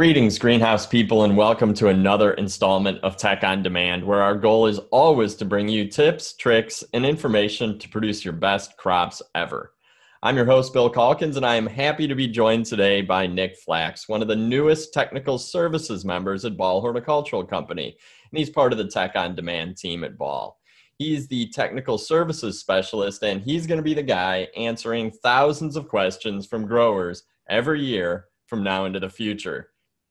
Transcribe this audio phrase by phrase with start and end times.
[0.00, 4.66] Greetings, greenhouse people, and welcome to another installment of Tech on Demand, where our goal
[4.66, 9.74] is always to bring you tips, tricks, and information to produce your best crops ever.
[10.22, 13.58] I'm your host, Bill Calkins, and I am happy to be joined today by Nick
[13.58, 18.72] Flax, one of the newest technical services members at Ball Horticultural Company, and he's part
[18.72, 20.58] of the Tech on Demand team at Ball.
[20.96, 25.88] He's the technical services specialist, and he's going to be the guy answering thousands of
[25.88, 29.69] questions from growers every year from now into the future.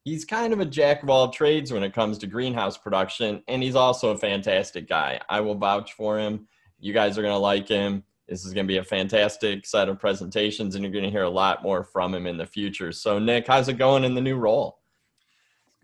[0.09, 3.61] He's kind of a jack of all trades when it comes to greenhouse production, and
[3.61, 5.21] he's also a fantastic guy.
[5.29, 6.47] I will vouch for him.
[6.79, 8.03] You guys are going to like him.
[8.27, 11.25] This is going to be a fantastic set of presentations, and you're going to hear
[11.25, 12.91] a lot more from him in the future.
[12.91, 14.79] So, Nick, how's it going in the new role?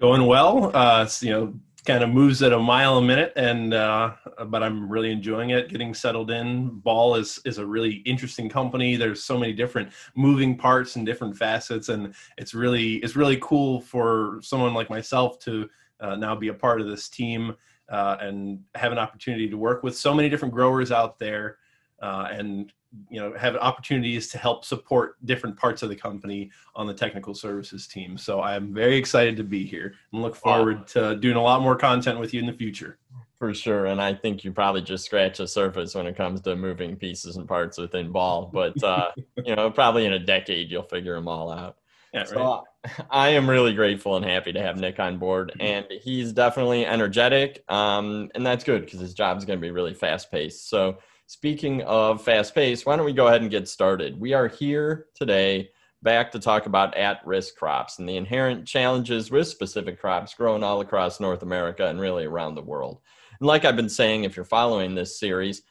[0.02, 0.72] Going well.
[0.74, 1.54] Uh, you know,
[1.86, 4.12] kind of moves at a mile a minute and uh,
[4.48, 5.70] but i'm really enjoying it.
[5.70, 6.80] Getting settled in.
[6.80, 8.96] Ball is is a really interesting company.
[8.96, 13.82] There's so many different moving parts and different facets and it's really it's really cool
[13.82, 15.70] for someone like myself to
[16.00, 17.56] uh, now be a part of this team
[17.90, 21.58] uh, and have an opportunity to work with so many different growers out there
[22.06, 22.72] uh, and
[23.10, 27.34] you know have opportunities to help support different parts of the company on the technical
[27.34, 31.42] services team so i'm very excited to be here and look forward to doing a
[31.42, 32.98] lot more content with you in the future
[33.38, 36.56] for sure and i think you probably just scratch the surface when it comes to
[36.56, 39.12] moving pieces and parts within ball but uh,
[39.46, 41.78] you know probably in a decade you'll figure them all out
[42.14, 43.06] yeah, so right.
[43.10, 47.66] I am really grateful and happy to have Nick on board, and he's definitely energetic,
[47.68, 50.70] um, and that's good because his job is going to be really fast paced.
[50.70, 54.20] So Speaking of fast pace, why don't we go ahead and get started?
[54.20, 55.72] We are here today
[56.04, 60.64] back to talk about at risk crops and the inherent challenges with specific crops grown
[60.64, 63.02] all across North America and really around the world.
[63.40, 65.64] And like I've been saying, if you're following this series,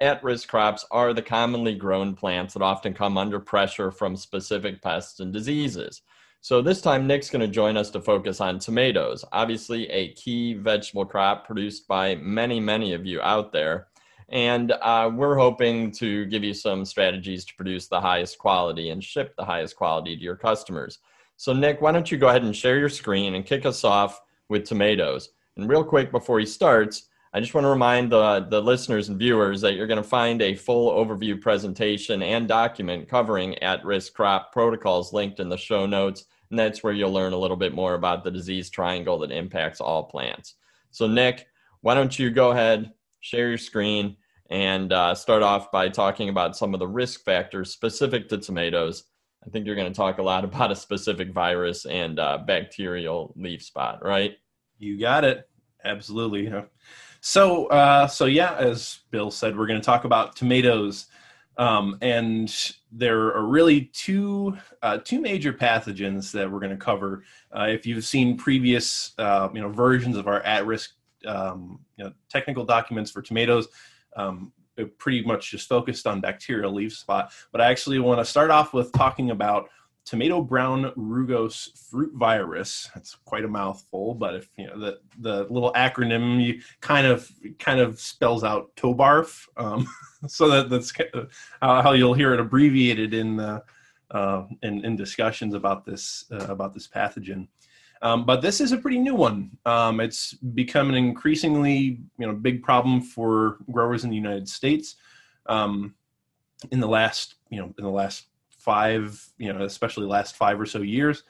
[0.00, 4.80] at risk crops are the commonly grown plants that often come under pressure from specific
[4.80, 6.00] pests and diseases.
[6.40, 10.54] So this time, Nick's going to join us to focus on tomatoes, obviously a key
[10.54, 13.88] vegetable crop produced by many, many of you out there.
[14.32, 19.04] And uh, we're hoping to give you some strategies to produce the highest quality and
[19.04, 20.98] ship the highest quality to your customers.
[21.36, 24.20] So, Nick, why don't you go ahead and share your screen and kick us off
[24.48, 25.28] with tomatoes?
[25.56, 29.18] And real quick before he starts, I just want to remind the, the listeners and
[29.18, 34.14] viewers that you're going to find a full overview presentation and document covering at risk
[34.14, 36.24] crop protocols linked in the show notes.
[36.50, 39.80] And that's where you'll learn a little bit more about the disease triangle that impacts
[39.80, 40.54] all plants.
[40.90, 41.46] So, Nick,
[41.82, 44.16] why don't you go ahead, share your screen,
[44.52, 49.04] and uh, start off by talking about some of the risk factors specific to tomatoes.
[49.44, 53.32] I think you're going to talk a lot about a specific virus and uh, bacterial
[53.34, 54.36] leaf spot, right?
[54.78, 55.48] You got it.
[55.84, 56.52] Absolutely.
[57.22, 61.06] So, uh, so yeah, as Bill said, we're going to talk about tomatoes,
[61.56, 62.54] um, and
[62.92, 67.24] there are really two uh, two major pathogens that we're going to cover.
[67.56, 70.90] Uh, if you've seen previous, uh, you know, versions of our at-risk
[71.26, 73.68] um, you know, technical documents for tomatoes,
[74.16, 74.52] um,
[74.98, 77.32] pretty much just focused on bacterial leaf spot.
[77.50, 79.68] But I actually want to start off with talking about
[80.04, 82.90] tomato brown rugose fruit virus.
[82.96, 87.30] It's quite a mouthful, but if you know the the little acronym, you kind of
[87.58, 89.46] kind of spells out TOBARF.
[89.56, 89.86] Um,
[90.26, 90.92] so that that's
[91.60, 93.62] how you'll hear it abbreviated in the
[94.10, 97.48] uh, in, in discussions about this uh, about this pathogen.
[98.02, 99.56] Um, but this is a pretty new one.
[99.64, 104.96] Um, it's become an increasingly you know big problem for growers in the United States.
[105.46, 105.94] Um,
[106.70, 108.26] in the last you know in the last
[108.58, 111.22] five you know especially last five or so years.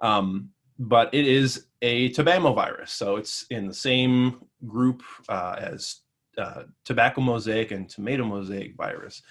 [0.00, 6.00] Um, but it is a tobacco virus, so it's in the same group uh, as
[6.36, 9.22] uh, tobacco mosaic and tomato mosaic virus,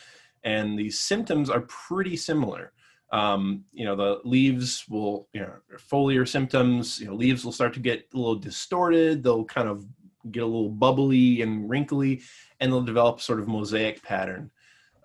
[0.44, 2.72] and the symptoms are pretty similar
[3.13, 7.74] um, you know the leaves will you know foliar symptoms you know leaves will start
[7.74, 9.85] to get a little distorted they'll kind of
[10.31, 12.21] get a little bubbly and wrinkly
[12.60, 14.50] and they'll develop sort of mosaic pattern.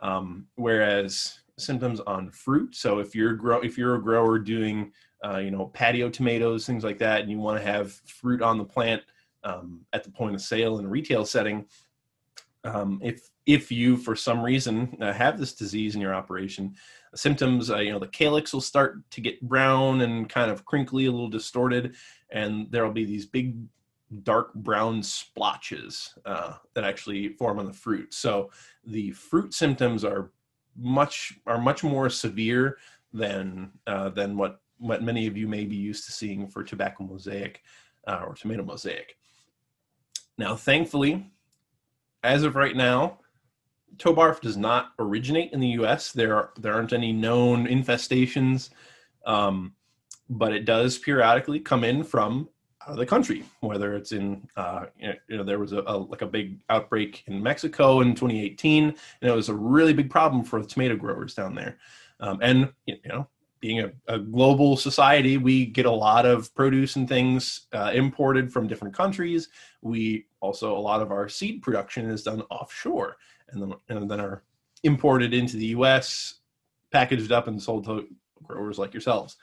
[0.00, 4.93] Um, whereas symptoms on fruit so if you're grow if you're a grower doing
[5.25, 8.58] uh, you know patio tomatoes things like that and you want to have fruit on
[8.58, 9.02] the plant
[9.43, 11.66] um, at the point of sale in a retail setting
[12.62, 16.72] um, if if you for some reason uh, have this disease in your operation
[17.14, 21.06] symptoms uh, you know the calyx will start to get brown and kind of crinkly
[21.06, 21.96] a little distorted
[22.30, 23.56] and there'll be these big
[24.22, 28.14] dark brown splotches uh, that actually form on the fruit.
[28.14, 28.50] So
[28.84, 30.30] the fruit symptoms are
[30.76, 32.78] much are much more severe
[33.12, 37.04] than uh, than what what many of you may be used to seeing for tobacco
[37.04, 37.62] mosaic
[38.06, 39.16] uh, or tomato mosaic.
[40.38, 41.30] Now thankfully
[42.22, 43.18] as of right now
[43.96, 46.12] Tobarf does not originate in the U.S.
[46.12, 48.70] There are, there aren't any known infestations.
[49.26, 49.75] Um,
[50.31, 52.49] but it does periodically come in from
[52.82, 56.23] out of the country, whether it's in, uh, you know, there was a, a, like
[56.23, 60.61] a big outbreak in Mexico in 2018, and it was a really big problem for
[60.61, 61.79] the tomato growers down there.
[62.20, 63.29] Um, and you know,
[63.61, 68.52] being a, a, global society, we get a lot of produce and things uh, imported
[68.52, 69.49] from different countries.
[69.82, 73.17] We also a lot of our seed production is done offshore,
[73.50, 74.42] and then and then are
[74.84, 76.34] imported into the U.S.,
[76.92, 78.06] packaged up and sold to
[78.42, 79.36] growers like yourselves.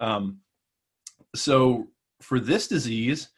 [0.00, 0.38] Um,
[1.34, 1.88] so
[2.20, 3.28] for this disease,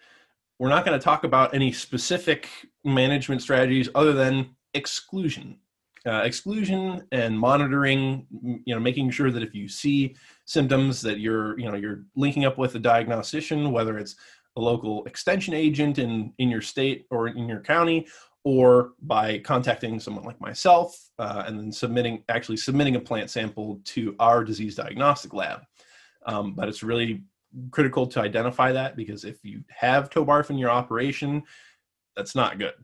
[0.58, 2.48] we're not going to talk about any specific
[2.84, 5.58] management strategies other than exclusion.
[6.04, 8.26] Uh, exclusion and monitoring,
[8.64, 10.16] you know, making sure that if you see
[10.46, 14.16] symptoms that you're, you know, you're linking up with a diagnostician, whether it's
[14.56, 18.06] a local extension agent in in your state or in your county,
[18.44, 23.80] or by contacting someone like myself uh, and then submitting, actually submitting a plant sample
[23.84, 25.60] to our disease diagnostic lab.
[26.26, 27.22] Um, but it's really
[27.70, 31.42] critical to identify that because if you have tobarf in your operation,
[32.16, 32.74] that's not good.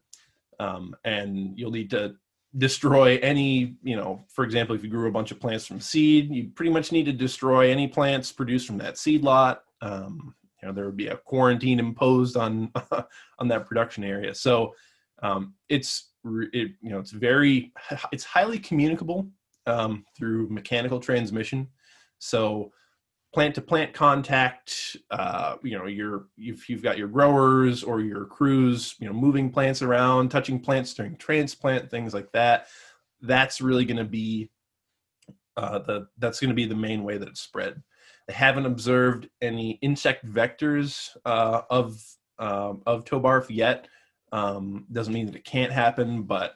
[0.60, 2.14] Um, and you'll need to
[2.56, 6.30] destroy any, you know, for example, if you grew a bunch of plants from seed,
[6.30, 9.62] you pretty much need to destroy any plants produced from that seed lot.
[9.80, 12.72] Um, you know, there would be a quarantine imposed on
[13.38, 14.34] on that production area.
[14.34, 14.74] So
[15.22, 17.72] um, it's it, you know it's very
[18.12, 19.28] it's highly communicable
[19.66, 21.68] um, through mechanical transmission.
[22.18, 22.72] So
[23.34, 28.24] plant to plant contact uh, you know your if you've got your growers or your
[28.24, 32.68] crews you know moving plants around touching plants during transplant things like that
[33.22, 34.50] that's really going to be
[35.56, 37.82] uh, the that's going to be the main way that it's spread
[38.26, 42.02] they haven't observed any insect vectors uh, of
[42.38, 43.88] uh, of tobarf yet
[44.32, 46.54] um, doesn't mean that it can't happen but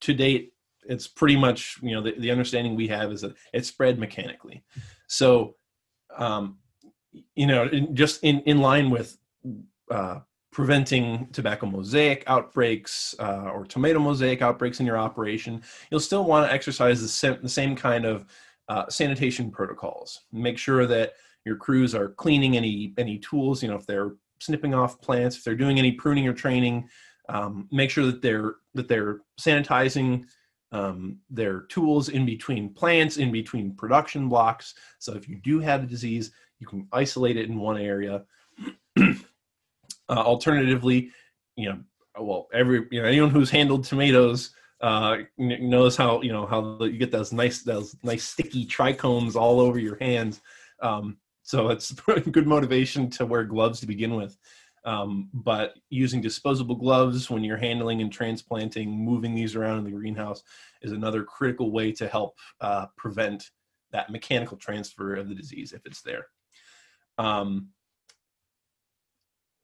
[0.00, 0.52] to date
[0.88, 4.62] it's pretty much you know the, the understanding we have is that it's spread mechanically
[5.08, 5.54] so
[6.16, 6.58] um,
[7.34, 9.18] you know, in, just in, in line with
[9.90, 10.20] uh,
[10.52, 16.48] preventing tobacco mosaic outbreaks uh, or tomato mosaic outbreaks in your operation, you'll still want
[16.48, 18.26] to exercise the same, the same kind of
[18.68, 20.22] uh, sanitation protocols.
[20.32, 21.14] Make sure that
[21.44, 23.62] your crews are cleaning any any tools.
[23.62, 26.88] You know, if they're snipping off plants, if they're doing any pruning or training,
[27.28, 30.24] um, make sure that they're that they're sanitizing
[30.72, 34.74] um, their tools in between plants, in between production blocks.
[34.98, 38.24] So if you do have a disease, you can isolate it in one area.
[38.98, 39.12] uh,
[40.08, 41.10] alternatively,
[41.56, 41.80] you know,
[42.18, 44.50] well, every you know anyone who's handled tomatoes
[44.80, 49.60] uh, knows how you know how you get those nice those nice sticky trichomes all
[49.60, 50.40] over your hands.
[50.80, 51.92] Um, so it's
[52.30, 54.36] good motivation to wear gloves to begin with.
[54.86, 59.90] Um, but using disposable gloves when you're handling and transplanting, moving these around in the
[59.90, 60.44] greenhouse
[60.80, 63.50] is another critical way to help uh, prevent
[63.90, 66.26] that mechanical transfer of the disease if it's there.
[67.18, 67.70] Um,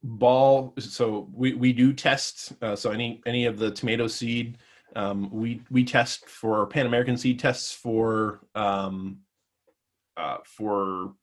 [0.02, 4.58] ball, so we, we do test, uh, so any, any of the tomato seed,
[4.96, 9.18] um, we, we test for Pan American seed tests for, um,
[10.16, 11.14] uh, for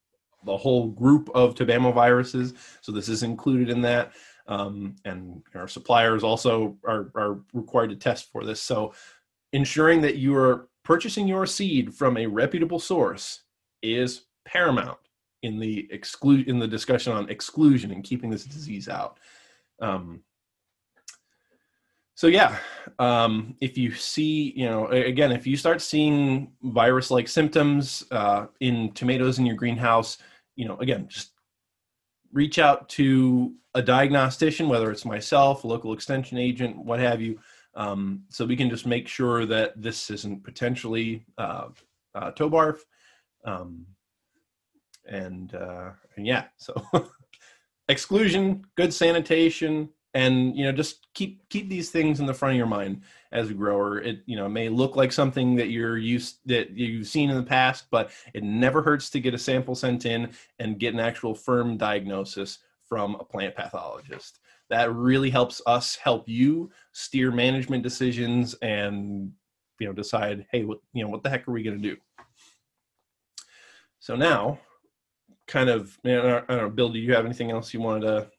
[0.46, 1.56] the whole group of
[1.92, 2.54] viruses.
[2.82, 4.12] So this is included in that.
[4.48, 8.62] Um, and our suppliers also are, are required to test for this.
[8.62, 8.94] So
[9.54, 13.42] ensuring that you are purchasing your seed from a reputable source
[13.84, 14.98] is paramount
[15.44, 19.20] in the exclude in the discussion on exclusion and keeping this disease out.
[19.82, 20.24] Um,
[22.20, 22.58] so yeah,
[23.00, 28.92] um, if you see, you know, again, if you start seeing virus-like symptoms uh, in
[28.92, 30.18] tomatoes in your greenhouse,
[30.58, 31.32] you know, again, just
[32.34, 37.40] reach out to a diagnostician, whether it's myself, local extension agent, what have you,
[37.76, 41.70] um, so we can just make sure that this isn't potentially uh,
[42.16, 42.80] uh, tobarf.
[43.46, 43.86] Um,
[45.08, 46.86] and, uh, and yeah, so
[47.88, 52.58] exclusion, good sanitation, and you know just keep keep these things in the front of
[52.58, 53.02] your mind
[53.32, 54.00] as a grower.
[54.00, 57.44] It you know may look like something that you're used that you've seen in the
[57.44, 61.36] past but it never hurts to get a sample sent in and get an actual
[61.36, 64.40] firm diagnosis from a plant pathologist.
[64.70, 69.32] That really helps us help you steer management decisions and
[69.80, 71.98] you know decide hey what you know what the heck are we going to do?
[74.00, 74.60] So now
[75.46, 78.02] kind of you know, I don't know bill do you have anything else you wanted
[78.02, 78.32] to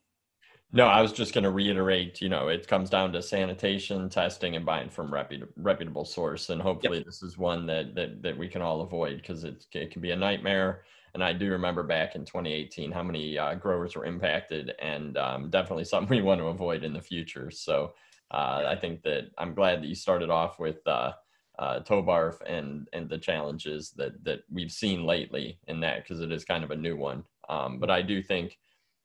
[0.73, 4.55] no, I was just going to reiterate, you know, it comes down to sanitation, testing,
[4.55, 6.49] and buying from reputable, reputable source.
[6.51, 7.07] And hopefully yep.
[7.07, 10.13] this is one that, that, that we can all avoid because it, it can be
[10.13, 10.83] a nightmare.
[11.15, 15.51] And I do remember back in 2018 how many uh, growers were impacted and um,
[15.51, 17.51] definitely something we want to avoid in the future.
[17.51, 17.95] So
[18.31, 21.13] uh, I think that I'm glad that you started off with uh,
[21.59, 26.31] uh, Tobarf and, and the challenges that, that we've seen lately in that because it
[26.31, 27.25] is kind of a new one.
[27.49, 28.57] Um, but I do think,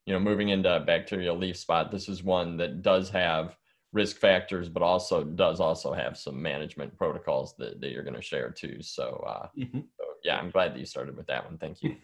[0.05, 3.57] you know, moving into bacterial leaf spot, this is one that does have
[3.91, 8.21] risk factors, but also does also have some management protocols that, that you're going to
[8.21, 8.77] share too.
[8.81, 9.79] So, uh, mm-hmm.
[9.79, 11.57] so, yeah, I'm glad that you started with that one.
[11.57, 11.95] Thank you.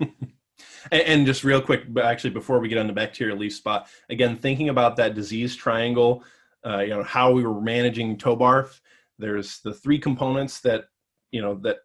[0.92, 3.88] and, and, just real quick, but actually before we get on the bacterial leaf spot,
[4.10, 6.24] again, thinking about that disease triangle,
[6.66, 8.80] uh, you know, how we were managing tobarf,
[9.20, 10.86] there's the three components that,
[11.32, 11.78] you know, that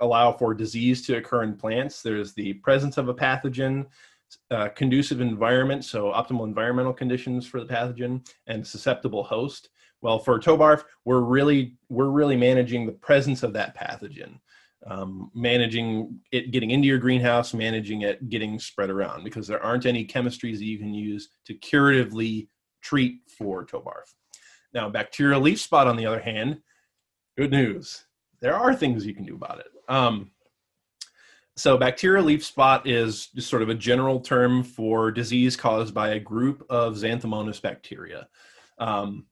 [0.00, 2.02] allow for disease to occur in plants.
[2.02, 3.86] There's the presence of a pathogen,
[4.50, 9.68] uh, conducive environment, so optimal environmental conditions for the pathogen, and susceptible host.
[10.00, 14.40] Well, for tobarf, we're really we're really managing the presence of that pathogen,
[14.86, 19.86] um, managing it getting into your greenhouse, managing it getting spread around, because there aren't
[19.86, 22.48] any chemistries that you can use to curatively
[22.82, 24.14] treat for tobarf.
[24.74, 26.60] Now, bacterial leaf spot, on the other hand,
[27.36, 28.04] good news.
[28.40, 29.68] There are things you can do about it.
[29.88, 30.31] Um,
[31.56, 36.10] so, bacterial leaf spot is just sort of a general term for disease caused by
[36.10, 38.28] a group of Xanthomonas bacteria.
[38.78, 39.26] Um,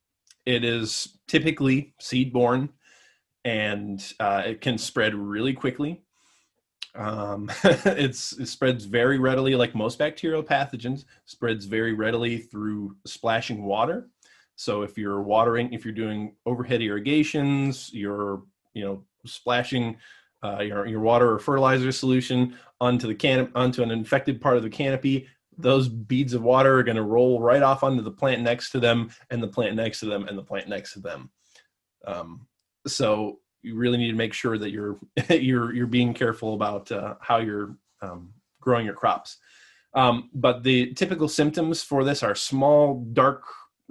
[0.46, 2.70] it is typically seed borne
[3.44, 6.02] and uh, it can spread really quickly.
[6.94, 14.08] Um, it spreads very readily, like most bacterial pathogens, spreads very readily through splashing water.
[14.56, 18.42] So if you're watering, if you're doing overhead irrigations, you're
[18.74, 19.96] you know splashing
[20.42, 24.62] uh, your, your water or fertilizer solution onto the can onto an infected part of
[24.62, 25.26] the canopy.
[25.58, 28.80] Those beads of water are going to roll right off onto the plant next to
[28.80, 31.30] them and the plant next to them and the plant next to them.
[32.06, 32.46] Um,
[32.86, 37.14] so you really need to make sure that you're you're you're being careful about uh,
[37.20, 39.38] how you're um, growing your crops.
[39.92, 43.42] Um, but the typical symptoms for this are small dark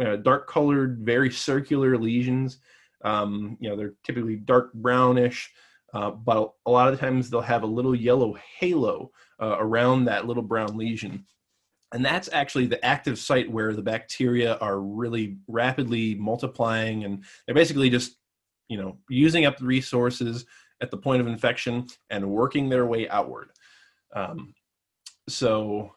[0.03, 2.57] uh, dark colored very circular lesions.
[3.03, 5.51] Um, you know they're typically dark brownish
[5.93, 10.27] uh, but a lot of times they'll have a little yellow halo uh, around that
[10.27, 11.25] little brown lesion.
[11.91, 17.55] And that's actually the active site where the bacteria are really rapidly multiplying and they're
[17.55, 18.17] basically just,
[18.67, 20.45] you know, using up the resources
[20.81, 23.49] at the point of infection and working their way outward.
[24.15, 24.53] Um,
[25.27, 25.91] so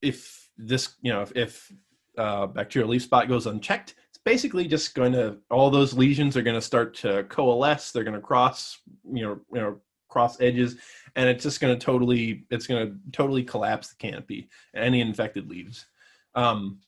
[0.00, 1.72] if this, you know, if, if
[2.16, 6.54] uh, bacterial leaf spot goes unchecked, basically just going to all those lesions are going
[6.54, 8.78] to start to coalesce they're going to cross
[9.12, 10.76] you know you know cross edges
[11.16, 15.48] and it's just going to totally it's going to totally collapse the canopy any infected
[15.48, 15.86] leaves.
[16.34, 16.80] Um,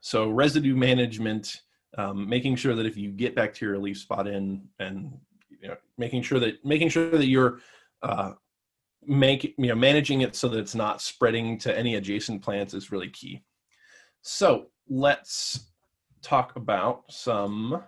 [0.00, 1.62] so residue management
[1.96, 5.16] um, making sure that if you get bacterial leaf spot in and
[5.60, 7.60] you know making sure that making sure that you're
[8.02, 8.32] uh,
[9.04, 12.92] make you know managing it so that it's not spreading to any adjacent plants is
[12.92, 13.42] really key.
[14.22, 15.70] So let's
[16.26, 17.82] talk about some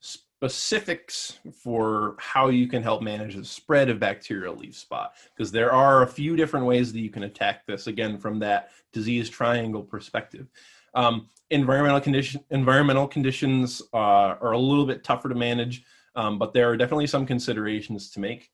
[0.00, 5.72] specifics for how you can help manage the spread of bacterial leaf spot because there
[5.72, 9.82] are a few different ways that you can attack this again from that disease triangle
[9.82, 10.46] perspective.
[10.94, 15.84] Um, environmental condition environmental conditions uh, are a little bit tougher to manage
[16.16, 18.50] um, but there are definitely some considerations to make.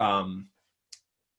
[0.00, 0.48] Um,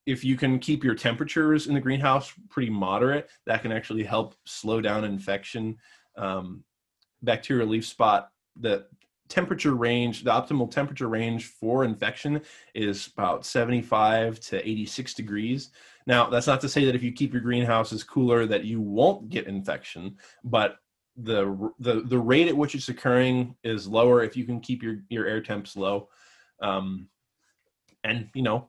[0.05, 4.35] if you can keep your temperatures in the greenhouse pretty moderate that can actually help
[4.45, 5.77] slow down infection.
[6.15, 6.63] Um,
[7.21, 8.85] bacterial leaf spot, the
[9.27, 12.41] temperature range, the optimal temperature range for infection
[12.73, 15.71] is about 75 to 86 degrees.
[16.07, 19.29] Now, that's not to say that if you keep your greenhouses cooler that you won't
[19.29, 20.77] get infection, but
[21.17, 24.97] the the the rate at which it's occurring is lower if you can keep your
[25.09, 26.09] your air temps low.
[26.61, 27.07] Um,
[28.03, 28.67] and you know,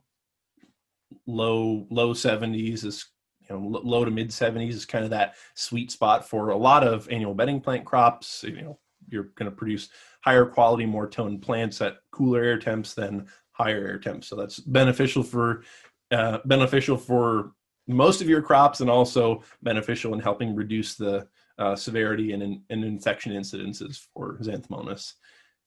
[1.27, 3.07] low low 70s is
[3.49, 6.87] you know low to mid 70s is kind of that sweet spot for a lot
[6.87, 8.45] of annual bedding plant crops.
[8.47, 9.89] You know you're going to produce
[10.23, 14.27] higher quality more toned plants at cooler air temps than higher air temps.
[14.29, 15.63] So that's beneficial for
[16.11, 17.53] uh, beneficial for
[17.89, 22.85] most of your crops and also beneficial in helping reduce the uh, severity and, and
[22.85, 25.15] infection incidences for xanthomonas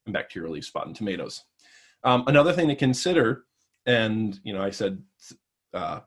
[0.05, 1.43] and bacterial leaf spot in tomatoes.
[2.03, 3.45] Um, another thing to consider
[3.86, 5.01] and you know i said
[5.74, 6.00] uh,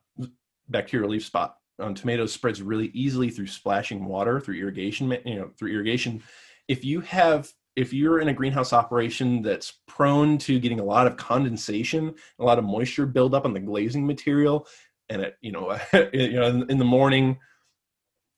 [0.69, 5.51] bacterial leaf spot on tomatoes spreads really easily through splashing water through irrigation you know
[5.59, 6.23] through irrigation.
[6.69, 11.07] If you have if you're in a greenhouse operation that's prone to getting a lot
[11.07, 14.67] of condensation a lot of moisture buildup on the glazing material
[15.09, 15.79] and it you know
[16.12, 17.39] you know in, in the morning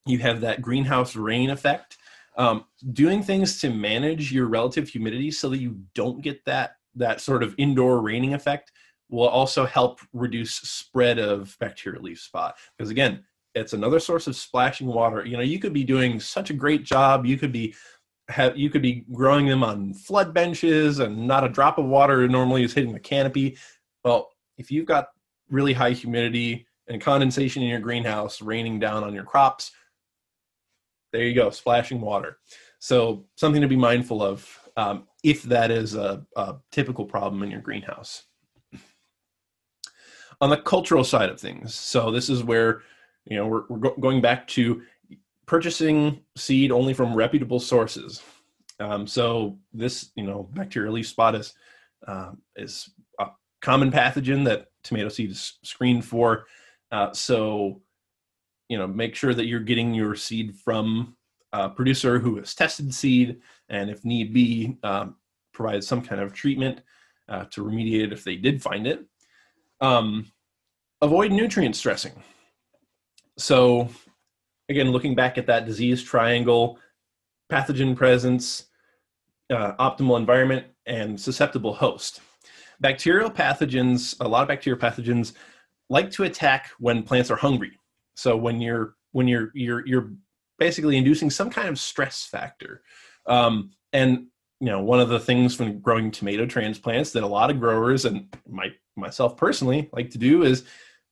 [0.07, 1.97] you have that greenhouse rain effect
[2.37, 7.21] um, doing things to manage your relative humidity so that you don't get that that
[7.21, 8.73] sort of indoor raining effect
[9.09, 12.57] will also help reduce spread of bacterial leaf spot.
[12.77, 13.25] Because again
[13.55, 16.85] it's another source of splashing water you know you could be doing such a great
[16.85, 17.75] job you could be
[18.29, 22.27] have you could be growing them on flood benches and not a drop of water
[22.29, 23.57] normally is hitting the canopy
[24.05, 25.09] well if you've got
[25.51, 29.73] really high humidity and condensation in your greenhouse raining down on your crops.
[31.13, 32.39] There you go, splashing water.
[32.79, 34.47] So something to be mindful of
[34.77, 38.25] um, if that is a, a typical problem in your greenhouse.
[40.41, 42.83] On the cultural side of things, so this is where
[43.27, 44.83] you know we're, we're go- going back to
[45.47, 48.23] purchasing seed only from reputable sources.
[48.81, 51.55] Um, so this, you know, bacterial leaf spot is
[52.07, 52.91] uh, is
[53.21, 53.29] a
[53.61, 56.47] common pathogen that tomato seed is screened for.
[56.91, 57.81] Uh, so,
[58.69, 61.17] you know, make sure that you're getting your seed from
[61.53, 65.17] a producer who has tested seed, and if need be, um,
[65.53, 66.81] provide some kind of treatment
[67.29, 69.05] uh, to remediate it if they did find it.
[69.81, 70.33] Um,
[71.01, 72.13] avoid nutrient stressing.
[73.37, 73.89] So,
[74.69, 76.79] again, looking back at that disease triangle,
[77.51, 78.67] pathogen presence,
[79.51, 82.21] uh, optimal environment, and susceptible host.
[82.81, 85.33] Bacterial pathogens, a lot of bacterial pathogens
[85.91, 87.79] like to attack when plants are hungry.
[88.17, 90.13] So when you're when you're you're you're
[90.59, 92.83] basically inducing some kind of stress factor.
[93.27, 94.27] Um, and
[94.61, 98.05] you know, one of the things when growing tomato transplants that a lot of growers
[98.05, 100.65] and my myself personally like to do is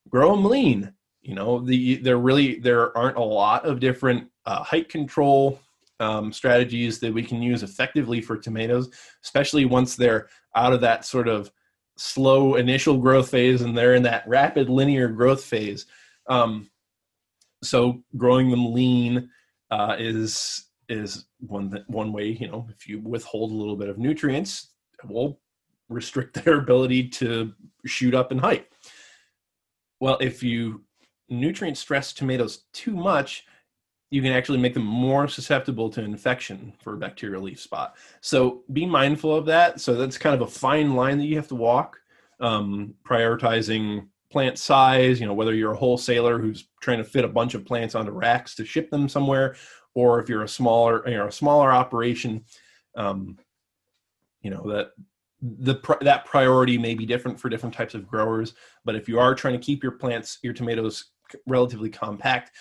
[0.08, 0.92] grow them lean.
[1.22, 5.60] You know, the there really there aren't a lot of different uh, height control
[6.00, 8.90] um, strategies that we can use effectively for tomatoes,
[9.22, 11.50] especially once they're out of that sort of
[11.96, 15.86] slow initial growth phase and they're in that rapid linear growth phase.
[16.28, 16.70] Um,
[17.62, 19.30] so growing them lean
[19.70, 22.28] uh, is is one one way.
[22.28, 24.70] You know, if you withhold a little bit of nutrients,
[25.02, 25.40] it will
[25.88, 27.52] restrict their ability to
[27.86, 28.66] shoot up in height.
[30.00, 30.82] Well, if you
[31.32, 33.46] nutrient stress tomatoes too much,
[34.10, 37.96] you can actually make them more susceptible to infection for bacterial leaf spot.
[38.20, 39.80] So be mindful of that.
[39.80, 41.98] So that's kind of a fine line that you have to walk,
[42.38, 45.18] um, prioritizing plant size.
[45.18, 48.12] You know, whether you're a wholesaler who's trying to fit a bunch of plants onto
[48.12, 49.56] racks to ship them somewhere,
[49.94, 52.44] or if you're a smaller, you know, a smaller operation,
[52.96, 53.38] um,
[54.42, 54.90] you know that
[55.40, 58.54] the that priority may be different for different types of growers.
[58.84, 61.12] But if you are trying to keep your plants, your tomatoes
[61.46, 62.52] relatively compact,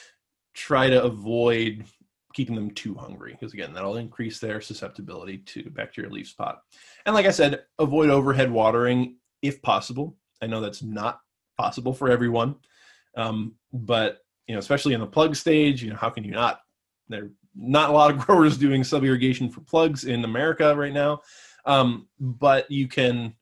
[0.54, 1.86] try to avoid
[2.34, 6.62] keeping them too hungry because again that'll increase their susceptibility to bacterial leaf spot.
[7.06, 10.16] And like i said avoid overhead watering if possible.
[10.42, 11.20] I know that's not
[11.58, 12.56] possible for everyone
[13.16, 16.62] um, but you know especially in the plug stage you know how can you not?
[17.10, 21.20] There not a lot of growers doing sub irrigation for plugs in america right now
[21.66, 23.34] um, but you can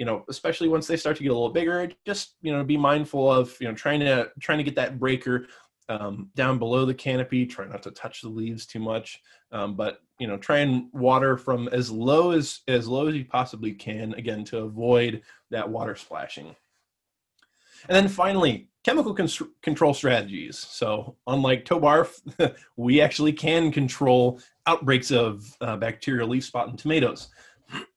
[0.00, 2.76] you know especially once they start to get a little bigger just you know be
[2.76, 5.46] mindful of you know trying to trying to get that breaker
[5.90, 7.44] um, down below the canopy.
[7.44, 11.36] Try not to touch the leaves too much, um, but you know, try and water
[11.36, 14.14] from as low as as low as you possibly can.
[14.14, 16.54] Again, to avoid that water splashing.
[17.88, 19.28] And then finally, chemical con-
[19.62, 20.58] control strategies.
[20.58, 22.20] So, unlike Tobarf,
[22.76, 27.28] we actually can control outbreaks of uh, bacterial leaf spot in tomatoes.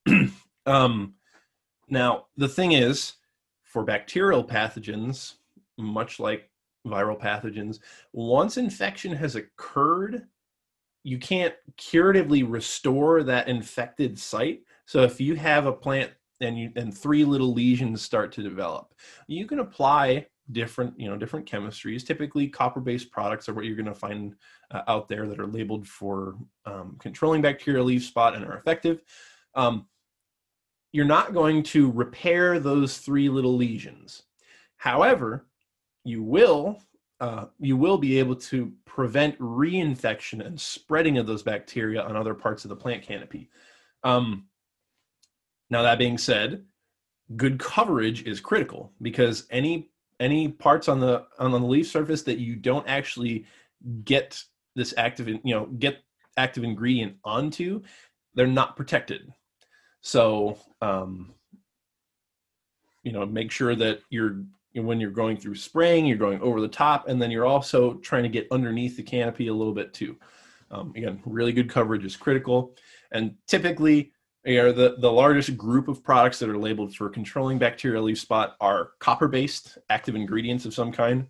[0.66, 1.14] um,
[1.94, 3.14] now, the thing is,
[3.64, 5.36] for bacterial pathogens,
[5.78, 6.50] much like
[6.86, 7.80] viral pathogens.
[8.12, 10.24] Once infection has occurred,
[11.04, 14.62] you can't curatively restore that infected site.
[14.86, 18.94] So if you have a plant and you and three little lesions start to develop,
[19.28, 22.06] you can apply different you know different chemistries.
[22.06, 24.36] Typically, copper-based products are what you're going to find
[24.72, 29.02] uh, out there that are labeled for um, controlling bacterial leaf spot and are effective.
[29.56, 29.88] Um,
[30.94, 34.24] you're not going to repair those three little lesions.
[34.78, 35.48] However,
[36.06, 36.82] you will
[37.20, 42.34] uh, you will be able to prevent reinfection and spreading of those bacteria on other
[42.34, 43.50] parts of the plant canopy.
[44.04, 44.48] Um,
[45.70, 46.66] now that being said,
[47.38, 52.40] good coverage is critical because any any parts on the on the leaf surface that
[52.40, 53.46] you don't actually
[54.04, 54.44] get
[54.76, 56.04] this active you know get
[56.36, 57.82] active ingredient onto,
[58.36, 59.32] they're not protected.
[60.04, 61.34] So um,
[63.02, 64.44] you know make sure that you're
[64.76, 68.24] when you're going through spraying, you're going over the top, and then you're also trying
[68.24, 70.18] to get underneath the canopy a little bit too.
[70.72, 72.76] Um, again, really good coverage is critical.
[73.12, 74.12] And typically,
[74.44, 78.20] you know, the, the largest group of products that are labeled for controlling bacterial leaf
[78.20, 81.28] spot are copper-based active ingredients of some kind.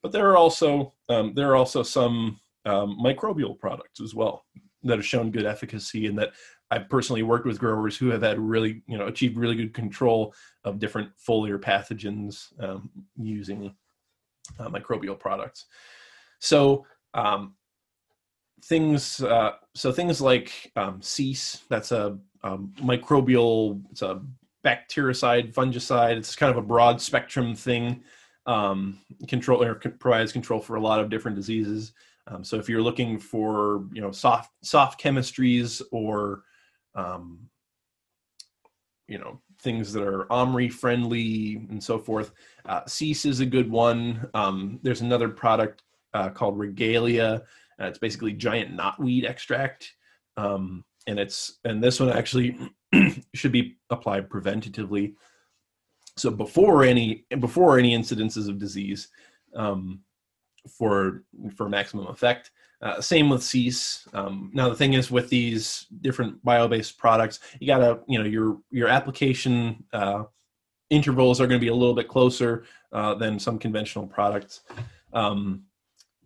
[0.00, 4.44] But there are also um, there are also some um, microbial products as well
[4.84, 6.32] that have shown good efficacy and that
[6.70, 10.34] I've personally worked with growers who have had really, you know, achieved really good control
[10.64, 13.74] of different foliar pathogens um, using
[14.58, 15.66] uh, microbial products.
[16.40, 17.54] So um,
[18.64, 24.22] things, uh, so things like um, cease, that's a, a microbial, it's a
[24.64, 26.16] bactericide, fungicide.
[26.16, 28.02] It's kind of a broad spectrum thing.
[28.46, 31.92] um, control or provides control for a lot of different diseases.
[32.26, 36.42] Um, so if you're looking for you know soft soft chemistries or
[36.94, 37.48] um,
[39.08, 42.32] you know things that are OMRI friendly and so forth,
[42.66, 44.28] uh, Cease is a good one.
[44.34, 47.42] Um, there's another product uh, called Regalia.
[47.80, 49.94] Uh, it's basically giant knotweed extract,
[50.36, 52.56] um, and it's and this one actually
[53.34, 55.14] should be applied preventatively.
[56.16, 59.08] So before any before any incidences of disease,
[59.56, 60.00] um,
[60.68, 61.24] for
[61.56, 62.50] for maximum effect.
[62.82, 64.06] Uh, same with cease.
[64.12, 68.58] Um, now the thing is with these different bio-based products, you gotta you know your
[68.70, 70.24] your application uh,
[70.90, 74.60] intervals are going to be a little bit closer uh, than some conventional products.
[75.12, 75.64] Um,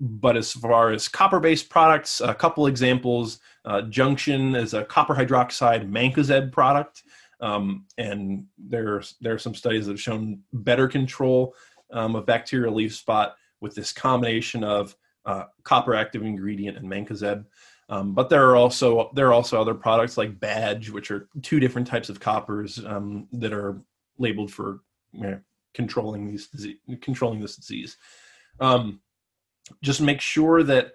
[0.01, 3.41] but as far as copper-based products, a couple examples.
[3.65, 7.03] Uh, Junction is a copper hydroxide mancozeb product,
[7.41, 11.55] um, and there's there are some studies that have shown better control
[11.93, 17.45] um, of bacterial leaf spot with this combination of uh, copper active ingredient and mancozeb.
[17.91, 21.59] Um, but there are also there are also other products like Badge, which are two
[21.59, 23.81] different types of coppers um, that are
[24.19, 24.81] labeled for
[25.13, 25.41] you know,
[25.75, 27.97] controlling these disease, controlling this disease.
[28.61, 29.01] Um,
[29.83, 30.93] just make sure that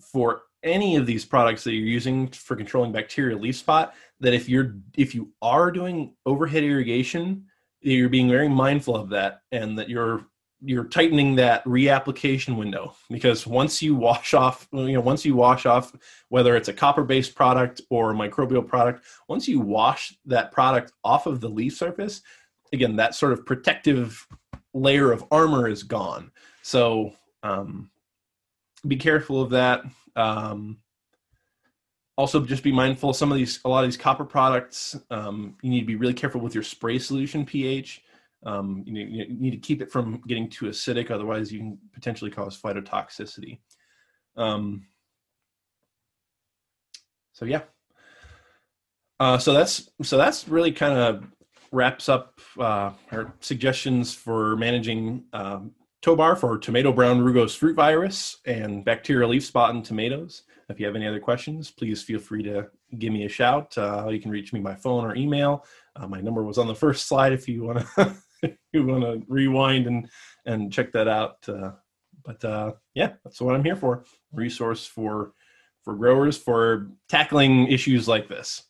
[0.00, 4.48] for any of these products that you're using for controlling bacterial leaf spot, that if
[4.48, 7.44] you're if you are doing overhead irrigation,
[7.80, 10.26] you're being very mindful of that, and that you're
[10.64, 15.66] you're tightening that reapplication window because once you wash off you know once you wash
[15.66, 15.92] off
[16.28, 20.92] whether it's a copper based product or a microbial product once you wash that product
[21.02, 22.22] off of the leaf surface
[22.72, 24.26] again that sort of protective
[24.74, 26.30] layer of armor is gone.
[26.62, 27.90] So um,
[28.86, 29.82] be careful of that.
[30.16, 30.78] Um,
[32.16, 35.70] also just be mindful some of these a lot of these copper products um, you
[35.70, 38.02] need to be really careful with your spray solution ph
[38.44, 41.78] um, you, need, you, need, to keep it from getting too acidic, otherwise you can
[41.92, 43.60] potentially cause phytotoxicity.
[44.36, 44.86] Um,
[47.32, 47.62] so yeah,
[49.20, 51.24] uh, so that's so that's really kind of
[51.70, 58.38] wraps up uh, our suggestions for managing um, tobarf or tomato brown rugose fruit virus
[58.46, 60.42] and bacterial leaf spot in tomatoes.
[60.68, 63.76] If you have any other questions, please feel free to give me a shout.
[63.78, 65.64] Uh, you can reach me by phone or email.
[65.96, 68.16] Uh, my number was on the first slide if you want to
[68.72, 70.08] you want to rewind and
[70.46, 71.36] and check that out.
[71.48, 71.72] Uh,
[72.24, 74.04] but uh, yeah, that's what I'm here for.
[74.32, 75.32] Resource for
[75.84, 78.64] for growers for tackling issues like this.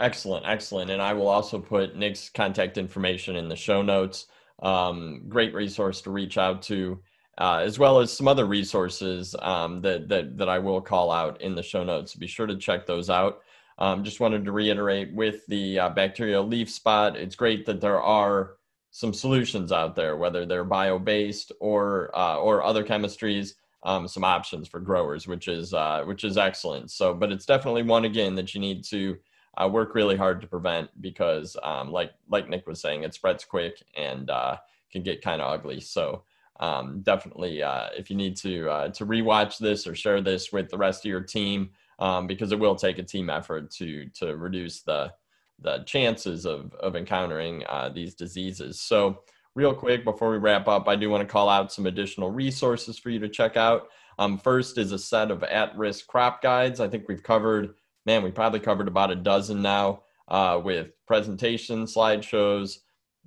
[0.00, 0.90] Excellent, excellent.
[0.90, 4.26] And I will also put Nick's contact information in the show notes.
[4.62, 7.00] Um, great resource to reach out to,
[7.38, 11.40] uh, as well as some other resources um, that, that that I will call out
[11.40, 12.14] in the show notes.
[12.14, 13.40] Be sure to check those out.
[13.78, 17.16] Um, just wanted to reiterate with the uh, bacterial leaf spot.
[17.16, 18.57] It's great that there are
[18.98, 23.52] some solutions out there, whether they're bio-based or uh, or other chemistries,
[23.84, 26.90] um, some options for growers, which is uh, which is excellent.
[26.90, 29.16] So, but it's definitely one again that you need to
[29.56, 33.44] uh, work really hard to prevent because, um, like like Nick was saying, it spreads
[33.44, 34.56] quick and uh,
[34.90, 35.80] can get kind of ugly.
[35.80, 36.24] So.
[36.60, 40.68] Um, definitely, uh, if you need to uh, to rewatch this or share this with
[40.70, 44.36] the rest of your team, um, because it will take a team effort to to
[44.36, 45.12] reduce the
[45.60, 48.80] the chances of, of encountering uh, these diseases.
[48.80, 49.22] So,
[49.54, 52.98] real quick before we wrap up, I do want to call out some additional resources
[52.98, 53.88] for you to check out.
[54.18, 56.80] Um, first is a set of at risk crop guides.
[56.80, 57.74] I think we've covered,
[58.06, 62.78] man, we probably covered about a dozen now uh, with presentations, slideshows,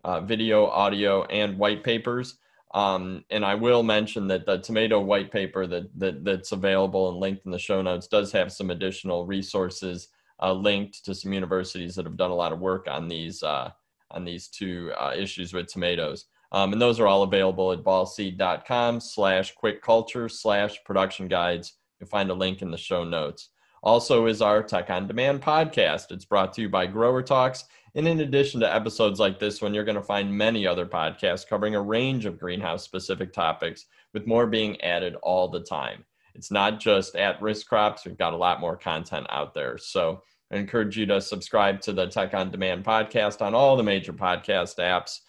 [0.04, 2.38] uh, video, audio, and white papers.
[2.74, 7.18] Um, and I will mention that the tomato white paper that, that that's available and
[7.18, 10.08] linked in the show notes does have some additional resources
[10.42, 13.72] uh, linked to some universities that have done a lot of work on these uh,
[14.12, 16.26] on these two uh, issues with tomatoes.
[16.52, 21.78] Um, and those are all available at ballseed.com slash quick culture slash production guides.
[22.00, 23.50] You'll find a link in the show notes.
[23.84, 26.12] Also is our Tech on Demand podcast.
[26.12, 27.66] It's brought to you by Grower Talks.
[27.96, 31.48] And in addition to episodes like this one, you're going to find many other podcasts
[31.48, 36.06] covering a range of greenhouse specific topics, with more being added all the time.
[36.36, 39.78] It's not just at risk crops, we've got a lot more content out there.
[39.78, 43.84] So I encourage you to subscribe to the Tech on Demand podcast on all the
[43.84, 45.20] major podcast apps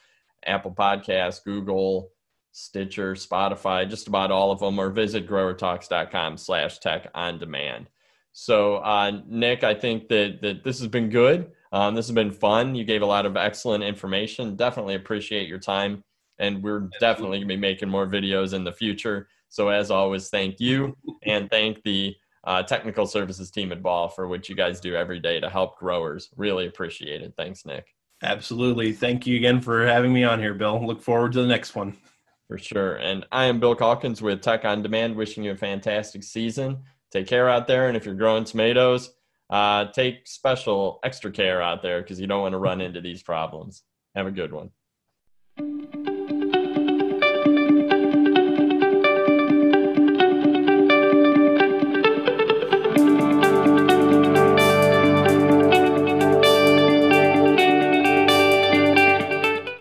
[0.45, 2.11] Apple Podcasts, Google,
[2.53, 7.89] Stitcher, Spotify, just about all of them, or visit growertalks.com slash tech on demand.
[8.33, 11.53] So, uh, Nick, I think that, that this has been good.
[11.73, 12.75] Um, this has been fun.
[12.75, 14.57] You gave a lot of excellent information.
[14.57, 16.03] Definitely appreciate your time.
[16.39, 19.29] And we're definitely going to be making more videos in the future.
[19.49, 24.29] So, as always, thank you and thank the uh, technical services team at Ball for
[24.29, 26.31] what you guys do every day to help growers.
[26.37, 27.35] Really appreciate it.
[27.37, 27.95] Thanks, Nick.
[28.23, 28.93] Absolutely.
[28.93, 30.85] Thank you again for having me on here, Bill.
[30.85, 31.97] Look forward to the next one.
[32.49, 32.97] For sure.
[32.97, 36.83] And I am Bill Calkins with Tech on Demand, wishing you a fantastic season.
[37.11, 37.89] Take care out there.
[37.89, 39.11] And if you're growing tomatoes,
[39.49, 43.23] uh, take special extra care out there because you don't want to run into these
[43.23, 43.83] problems.
[44.15, 44.71] Have a good one.